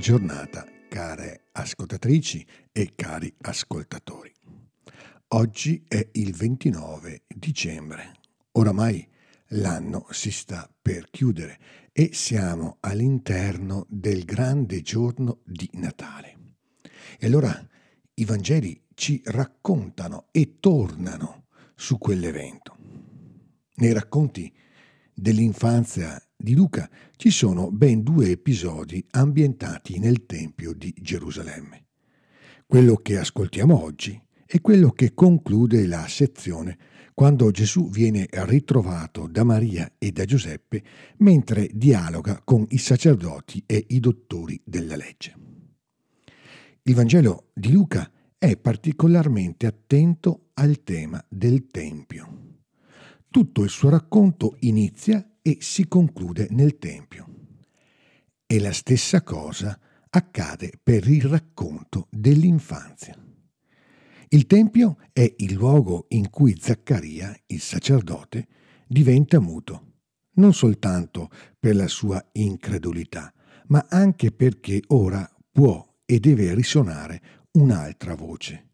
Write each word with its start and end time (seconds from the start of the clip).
giornata, 0.00 0.66
care 0.88 1.48
ascoltatrici 1.52 2.44
e 2.72 2.94
cari 2.94 3.32
ascoltatori. 3.42 4.32
Oggi 5.28 5.84
è 5.86 6.08
il 6.12 6.32
29 6.32 7.24
dicembre. 7.28 8.14
Oramai 8.52 9.06
l'anno 9.48 10.06
si 10.08 10.30
sta 10.30 10.68
per 10.80 11.10
chiudere 11.10 11.58
e 11.92 12.14
siamo 12.14 12.78
all'interno 12.80 13.84
del 13.90 14.24
grande 14.24 14.80
giorno 14.80 15.40
di 15.44 15.68
Natale. 15.74 16.54
E 17.18 17.26
allora 17.26 17.54
i 18.14 18.24
Vangeli 18.24 18.86
ci 18.94 19.20
raccontano 19.26 20.28
e 20.30 20.56
tornano 20.60 21.44
su 21.74 21.98
quell'evento. 21.98 22.74
Nei 23.74 23.92
racconti 23.92 24.50
dell'infanzia 25.12 26.18
di 26.40 26.54
Luca 26.54 26.88
ci 27.16 27.30
sono 27.30 27.70
ben 27.70 28.02
due 28.02 28.30
episodi 28.30 29.04
ambientati 29.10 29.98
nel 29.98 30.24
Tempio 30.24 30.72
di 30.72 30.92
Gerusalemme. 30.98 31.84
Quello 32.66 32.96
che 32.96 33.18
ascoltiamo 33.18 33.82
oggi 33.82 34.20
è 34.46 34.60
quello 34.60 34.90
che 34.90 35.12
conclude 35.12 35.86
la 35.86 36.06
sezione 36.08 36.78
quando 37.14 37.50
Gesù 37.50 37.90
viene 37.90 38.26
ritrovato 38.30 39.26
da 39.26 39.44
Maria 39.44 39.92
e 39.98 40.10
da 40.10 40.24
Giuseppe 40.24 40.82
mentre 41.18 41.68
dialoga 41.72 42.40
con 42.42 42.64
i 42.70 42.78
sacerdoti 42.78 43.62
e 43.66 43.84
i 43.88 44.00
dottori 44.00 44.60
della 44.64 44.96
legge. 44.96 45.36
Il 46.82 46.94
Vangelo 46.94 47.50
di 47.52 47.70
Luca 47.72 48.10
è 48.38 48.56
particolarmente 48.56 49.66
attento 49.66 50.48
al 50.54 50.82
tema 50.82 51.22
del 51.28 51.66
Tempio. 51.66 52.58
Tutto 53.28 53.62
il 53.62 53.68
suo 53.68 53.90
racconto 53.90 54.56
inizia 54.60 55.29
e 55.42 55.58
si 55.60 55.86
conclude 55.86 56.48
nel 56.50 56.78
Tempio. 56.78 57.26
E 58.46 58.60
la 58.60 58.72
stessa 58.72 59.22
cosa 59.22 59.78
accade 60.10 60.72
per 60.82 61.06
il 61.08 61.22
racconto 61.22 62.08
dell'infanzia. 62.10 63.16
Il 64.28 64.46
Tempio 64.46 64.98
è 65.12 65.34
il 65.38 65.54
luogo 65.54 66.06
in 66.10 66.30
cui 66.30 66.56
Zaccaria, 66.58 67.36
il 67.46 67.60
sacerdote, 67.60 68.46
diventa 68.86 69.40
muto, 69.40 69.94
non 70.34 70.52
soltanto 70.52 71.28
per 71.58 71.74
la 71.74 71.88
sua 71.88 72.24
incredulità, 72.32 73.32
ma 73.68 73.86
anche 73.88 74.32
perché 74.32 74.82
ora 74.88 75.28
può 75.50 75.86
e 76.04 76.18
deve 76.18 76.54
risuonare 76.54 77.22
un'altra 77.52 78.14
voce, 78.14 78.70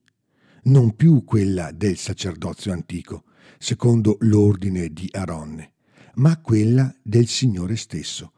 non 0.65 0.95
più 0.95 1.25
quella 1.25 1.71
del 1.71 1.97
sacerdozio 1.97 2.73
antico, 2.73 3.25
secondo 3.59 4.17
l'ordine 4.21 4.89
di 4.89 5.09
Aronne, 5.13 5.73
ma 6.17 6.41
quella 6.41 6.95
del 7.03 7.27
Signore 7.27 7.77
stesso, 7.77 8.33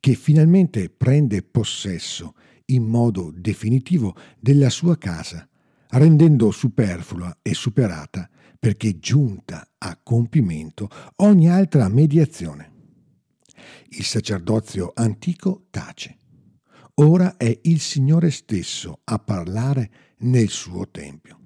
che 0.00 0.14
finalmente 0.14 0.90
prende 0.90 1.42
possesso 1.42 2.34
in 2.66 2.84
modo 2.84 3.32
definitivo 3.34 4.16
della 4.38 4.70
sua 4.70 4.96
casa, 4.96 5.48
rendendo 5.90 6.50
superflua 6.50 7.38
e 7.42 7.54
superata, 7.54 8.28
perché 8.58 8.98
giunta 8.98 9.66
a 9.78 9.98
compimento, 10.02 10.88
ogni 11.16 11.48
altra 11.48 11.88
mediazione. 11.88 12.70
Il 13.88 14.04
sacerdozio 14.04 14.92
antico 14.94 15.66
tace. 15.70 16.16
Ora 16.94 17.36
è 17.36 17.58
il 17.62 17.80
Signore 17.80 18.30
stesso 18.30 19.00
a 19.04 19.18
parlare 19.18 19.90
nel 20.18 20.48
suo 20.48 20.88
Tempio. 20.88 21.40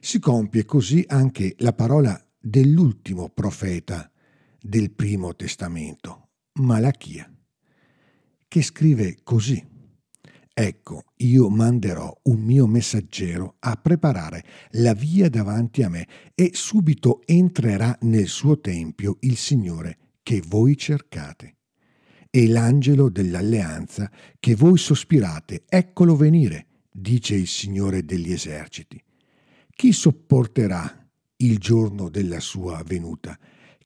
Si 0.00 0.18
compie 0.18 0.64
così 0.64 1.04
anche 1.08 1.54
la 1.58 1.72
parola 1.72 2.18
dell'ultimo 2.38 3.28
profeta 3.28 4.10
del 4.66 4.92
Primo 4.92 5.36
Testamento, 5.36 6.30
Malachia, 6.60 7.30
che 8.48 8.62
scrive 8.62 9.18
così. 9.22 9.62
Ecco, 10.54 11.04
io 11.16 11.50
manderò 11.50 12.10
un 12.22 12.40
mio 12.40 12.66
messaggero 12.66 13.56
a 13.58 13.76
preparare 13.76 14.42
la 14.70 14.94
via 14.94 15.28
davanti 15.28 15.82
a 15.82 15.90
me 15.90 16.08
e 16.34 16.52
subito 16.54 17.20
entrerà 17.26 17.94
nel 18.02 18.26
suo 18.26 18.58
tempio 18.58 19.18
il 19.20 19.36
Signore 19.36 19.98
che 20.22 20.42
voi 20.46 20.78
cercate. 20.78 21.56
E 22.30 22.48
l'angelo 22.48 23.10
dell'alleanza 23.10 24.10
che 24.40 24.54
voi 24.54 24.78
sospirate, 24.78 25.64
eccolo 25.68 26.16
venire, 26.16 26.68
dice 26.90 27.34
il 27.34 27.48
Signore 27.48 28.02
degli 28.06 28.32
eserciti. 28.32 28.98
Chi 29.68 29.92
sopporterà 29.92 31.06
il 31.36 31.58
giorno 31.58 32.08
della 32.08 32.40
sua 32.40 32.82
venuta? 32.82 33.38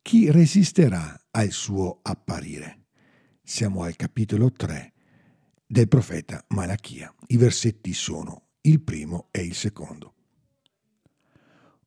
Chi 0.08 0.30
resisterà 0.30 1.20
al 1.32 1.50
suo 1.50 1.98
apparire? 2.00 2.86
Siamo 3.42 3.82
al 3.82 3.94
capitolo 3.94 4.50
3 4.50 4.94
del 5.66 5.86
profeta 5.86 6.42
Malachia. 6.48 7.14
I 7.26 7.36
versetti 7.36 7.92
sono 7.92 8.52
il 8.62 8.80
primo 8.80 9.28
e 9.30 9.42
il 9.42 9.52
secondo. 9.52 10.14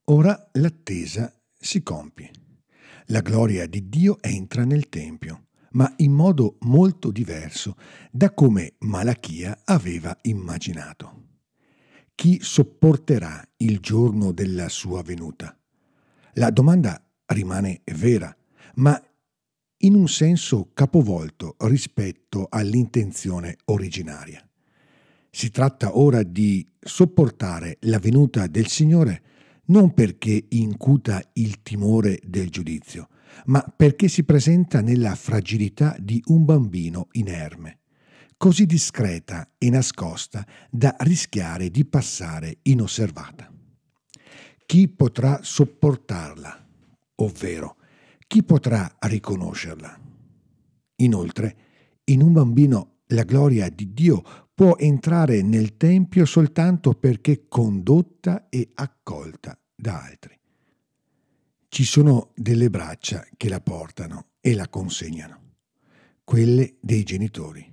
Ora 0.03 0.51
l'attesa 0.51 1.35
si 1.57 1.81
compie. 1.81 2.29
La 3.07 3.21
gloria 3.21 3.65
di 3.65 3.89
Dio 3.89 4.21
entra 4.21 4.65
nel 4.65 4.87
Tempio, 4.87 5.47
ma 5.71 5.91
in 5.97 6.11
modo 6.11 6.57
molto 6.59 7.09
diverso 7.09 7.75
da 8.11 8.31
come 8.35 8.75
Malachia 8.81 9.61
aveva 9.65 10.15
immaginato. 10.21 11.29
Chi 12.13 12.37
sopporterà 12.39 13.43
il 13.57 13.79
giorno 13.79 14.31
della 14.31 14.69
sua 14.69 15.01
venuta? 15.01 15.57
La 16.33 16.51
domanda 16.51 17.03
rimane 17.31 17.81
vera, 17.93 18.35
ma 18.75 19.01
in 19.83 19.95
un 19.95 20.07
senso 20.07 20.69
capovolto 20.73 21.55
rispetto 21.59 22.47
all'intenzione 22.49 23.57
originaria. 23.65 24.47
Si 25.29 25.49
tratta 25.49 25.97
ora 25.97 26.23
di 26.23 26.69
sopportare 26.79 27.77
la 27.81 27.99
venuta 27.99 28.47
del 28.47 28.67
Signore 28.67 29.23
non 29.65 29.93
perché 29.93 30.45
incuta 30.49 31.21
il 31.33 31.61
timore 31.61 32.19
del 32.23 32.49
giudizio, 32.49 33.07
ma 33.45 33.61
perché 33.61 34.07
si 34.07 34.23
presenta 34.23 34.81
nella 34.81 35.15
fragilità 35.15 35.95
di 35.97 36.21
un 36.25 36.43
bambino 36.43 37.07
inerme, 37.13 37.79
così 38.37 38.65
discreta 38.65 39.53
e 39.57 39.69
nascosta 39.69 40.45
da 40.69 40.95
rischiare 40.99 41.69
di 41.69 41.85
passare 41.85 42.57
inosservata. 42.63 43.49
Chi 44.65 44.87
potrà 44.89 45.39
sopportarla? 45.41 46.67
Ovvero 47.23 47.77
chi 48.31 48.43
potrà 48.43 48.95
riconoscerla? 48.99 49.99
Inoltre, 50.97 51.55
in 52.05 52.21
un 52.21 52.31
bambino 52.31 52.99
la 53.07 53.23
gloria 53.23 53.67
di 53.69 53.93
Dio 53.93 54.23
può 54.53 54.77
entrare 54.77 55.41
nel 55.41 55.75
Tempio 55.75 56.25
soltanto 56.25 56.93
perché 56.93 57.47
condotta 57.47 58.47
e 58.47 58.71
accolta 58.75 59.59
da 59.75 60.01
altri. 60.01 60.37
Ci 61.67 61.83
sono 61.83 62.31
delle 62.35 62.69
braccia 62.69 63.25
che 63.35 63.49
la 63.49 63.59
portano 63.59 64.27
e 64.39 64.53
la 64.53 64.69
consegnano, 64.69 65.55
quelle 66.23 66.77
dei 66.79 67.03
genitori, 67.03 67.69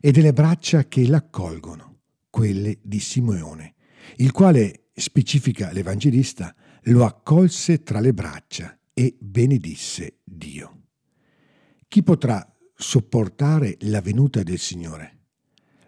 e 0.00 0.10
delle 0.12 0.32
braccia 0.32 0.84
che 0.84 1.08
l'accolgono, 1.08 2.02
quelle 2.30 2.78
di 2.82 3.00
Simeone, 3.00 3.74
il 4.18 4.30
quale, 4.30 4.90
specifica 4.94 5.72
l'Evangelista, 5.72 6.54
lo 6.82 7.04
accolse 7.04 7.82
tra 7.82 7.98
le 7.98 8.12
braccia 8.12 8.77
e 8.98 9.16
benedisse 9.16 10.18
Dio. 10.24 10.86
Chi 11.86 12.02
potrà 12.02 12.44
sopportare 12.74 13.76
la 13.82 14.00
venuta 14.00 14.42
del 14.42 14.58
Signore? 14.58 15.26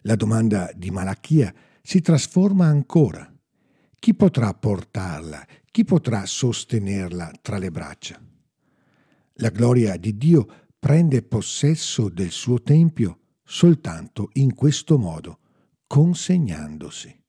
La 0.02 0.14
domanda 0.14 0.70
di 0.76 0.92
Malachia 0.92 1.52
si 1.82 2.00
trasforma 2.02 2.66
ancora. 2.66 3.28
Chi 3.98 4.14
potrà 4.14 4.54
portarla? 4.54 5.44
Chi 5.72 5.82
potrà 5.82 6.24
sostenerla 6.24 7.32
tra 7.42 7.58
le 7.58 7.72
braccia? 7.72 8.24
La 9.38 9.50
gloria 9.50 9.96
di 9.96 10.16
Dio 10.16 10.68
prende 10.78 11.22
possesso 11.22 12.08
del 12.08 12.30
suo 12.30 12.62
Tempio 12.62 13.18
soltanto 13.42 14.28
in 14.34 14.54
questo 14.54 14.98
modo, 14.98 15.40
consegnandosi. 15.88 17.20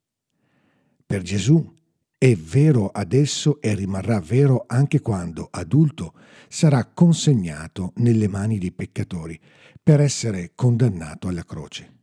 Per 1.07 1.24
Gesù 1.24 1.74
è 2.24 2.36
vero 2.36 2.90
adesso 2.90 3.60
e 3.62 3.74
rimarrà 3.74 4.20
vero 4.20 4.66
anche 4.68 5.02
quando, 5.02 5.48
adulto, 5.50 6.14
sarà 6.48 6.86
consegnato 6.86 7.94
nelle 7.96 8.28
mani 8.28 8.60
dei 8.60 8.72
peccatori 8.72 9.40
per 9.82 10.02
essere 10.02 10.52
condannato 10.54 11.28
alla 11.30 11.44
croce. 11.44 11.94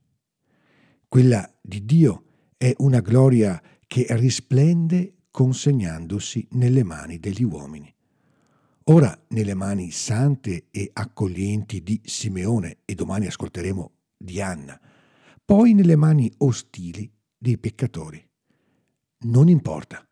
Quella 1.07 1.49
di 1.63 1.85
Dio 1.85 2.25
è 2.57 2.75
una 2.79 2.99
gloria 2.99 3.63
che 3.87 4.07
risplende 4.09 5.19
consegnandosi 5.31 6.49
nelle 6.51 6.83
mani 6.83 7.21
degli 7.21 7.45
uomini. 7.45 7.95
Ora 8.87 9.17
nelle 9.29 9.55
mani 9.55 9.93
sante 9.93 10.67
e 10.73 10.91
accoglienti 10.95 11.81
di 11.81 12.01
Simeone 12.03 12.79
e 12.85 12.97
domani 12.97 13.29
ascolteremo 13.29 13.93
di 14.17 14.41
Anna, 14.41 14.81
poi 15.45 15.75
nelle 15.75 15.95
mani 15.95 16.29
ostili 16.39 17.09
dei 17.39 17.57
peccatori. 17.57 18.21
Non 19.21 19.49
importa. 19.49 20.08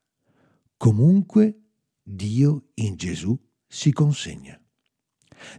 Comunque 0.77 1.63
Dio 2.03 2.69
in 2.75 2.97
Gesù 2.97 3.39
si 3.67 3.93
consegna. 3.93 4.61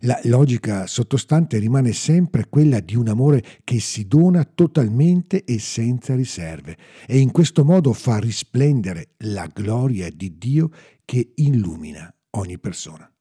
La 0.02 0.20
logica 0.24 0.88
sottostante 0.88 1.58
rimane 1.58 1.92
sempre 1.92 2.48
quella 2.50 2.80
di 2.80 2.96
un 2.96 3.08
amore 3.08 3.44
che 3.64 3.80
si 3.80 4.08
dona 4.08 4.44
totalmente 4.44 5.44
e 5.44 5.60
senza 5.60 6.16
riserve 6.16 6.78
e 7.08 7.20
in 7.20 7.32
questo 7.32 7.64
modo 7.64 7.94
fa 7.94 8.18
risplendere 8.18 9.14
la 9.20 9.48
gloria 9.48 10.10
di 10.10 10.38
Dio 10.38 10.70
che 11.04 11.34
illumina 11.36 12.14
ogni 12.32 12.60
persona. 12.60 13.12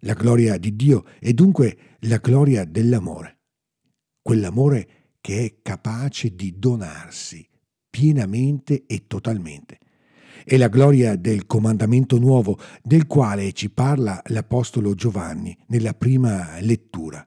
La 0.00 0.14
gloria 0.14 0.58
di 0.58 0.74
Dio 0.74 1.04
è 1.18 1.32
dunque 1.32 1.96
la 2.00 2.18
gloria 2.18 2.64
dell'amore, 2.64 3.40
quell'amore 4.20 5.14
che 5.20 5.44
è 5.44 5.56
capace 5.62 6.34
di 6.34 6.58
donarsi 6.58 7.46
pienamente 7.88 8.84
e 8.86 9.06
totalmente 9.06 9.78
è 10.44 10.56
la 10.56 10.68
gloria 10.68 11.16
del 11.16 11.46
comandamento 11.46 12.18
nuovo 12.18 12.58
del 12.82 13.06
quale 13.06 13.52
ci 13.52 13.70
parla 13.70 14.20
l'Apostolo 14.26 14.94
Giovanni 14.94 15.56
nella 15.68 15.94
prima 15.94 16.58
lettura. 16.60 17.26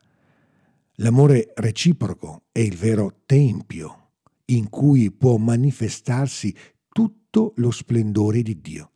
L'amore 1.00 1.52
reciproco 1.56 2.44
è 2.52 2.60
il 2.60 2.76
vero 2.76 3.22
tempio 3.26 4.12
in 4.46 4.70
cui 4.70 5.12
può 5.12 5.38
manifestarsi 5.38 6.56
tutto 6.90 7.54
lo 7.58 7.72
splendore 7.72 8.42
di 8.42 8.60
Dio. 8.62 8.92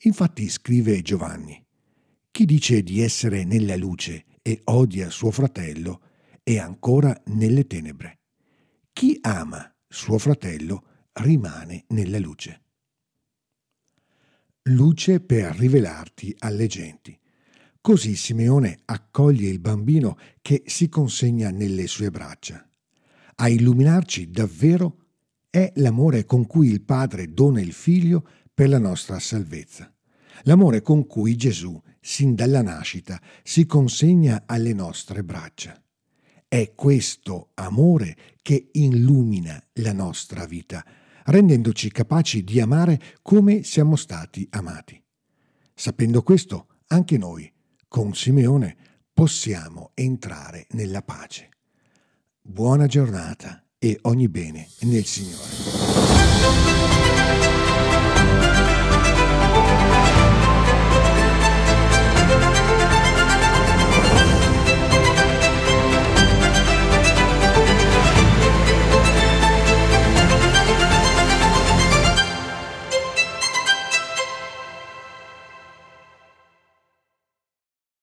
Infatti 0.00 0.48
scrive 0.48 1.00
Giovanni, 1.02 1.64
chi 2.30 2.44
dice 2.44 2.82
di 2.82 3.00
essere 3.00 3.44
nella 3.44 3.76
luce 3.76 4.24
e 4.42 4.60
odia 4.64 5.10
suo 5.10 5.30
fratello 5.30 6.00
è 6.42 6.58
ancora 6.58 7.18
nelle 7.26 7.66
tenebre. 7.66 8.20
Chi 8.92 9.18
ama 9.22 9.74
suo 9.88 10.18
fratello 10.18 10.84
rimane 11.14 11.84
nella 11.88 12.18
luce 12.18 12.65
luce 14.68 15.20
per 15.20 15.54
rivelarti 15.56 16.34
alle 16.40 16.66
genti. 16.66 17.16
Così 17.80 18.16
Simeone 18.16 18.80
accoglie 18.86 19.48
il 19.48 19.60
bambino 19.60 20.18
che 20.42 20.62
si 20.66 20.88
consegna 20.88 21.50
nelle 21.50 21.86
sue 21.86 22.10
braccia. 22.10 22.68
A 23.36 23.48
illuminarci 23.48 24.30
davvero 24.30 25.04
è 25.50 25.72
l'amore 25.76 26.24
con 26.24 26.46
cui 26.46 26.68
il 26.68 26.82
Padre 26.82 27.32
dona 27.32 27.60
il 27.60 27.72
Figlio 27.72 28.26
per 28.52 28.68
la 28.68 28.78
nostra 28.78 29.20
salvezza. 29.20 29.92
L'amore 30.42 30.82
con 30.82 31.06
cui 31.06 31.36
Gesù, 31.36 31.80
sin 32.00 32.34
dalla 32.34 32.62
nascita, 32.62 33.20
si 33.44 33.66
consegna 33.66 34.44
alle 34.46 34.72
nostre 34.72 35.22
braccia. 35.22 35.80
È 36.48 36.72
questo 36.74 37.50
amore 37.54 38.16
che 38.42 38.70
illumina 38.72 39.62
la 39.74 39.92
nostra 39.92 40.44
vita, 40.44 40.84
rendendoci 41.26 41.90
capaci 41.90 42.44
di 42.44 42.60
amare 42.60 43.00
come 43.22 43.62
siamo 43.62 43.96
stati 43.96 44.46
amati. 44.50 45.02
Sapendo 45.74 46.22
questo, 46.22 46.68
anche 46.88 47.18
noi, 47.18 47.52
con 47.88 48.14
Simeone, 48.14 48.76
possiamo 49.12 49.90
entrare 49.94 50.66
nella 50.70 51.02
pace. 51.02 51.48
Buona 52.40 52.86
giornata 52.86 53.64
e 53.78 53.98
ogni 54.02 54.28
bene 54.28 54.68
nel 54.80 55.04
Signore. 55.04 55.44